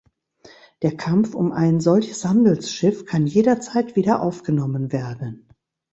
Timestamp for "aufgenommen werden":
4.23-5.47